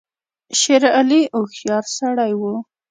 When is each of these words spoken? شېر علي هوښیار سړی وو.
شېر 0.59 0.83
علي 0.97 1.21
هوښیار 1.35 1.85
سړی 1.97 2.31
وو. 2.39 2.53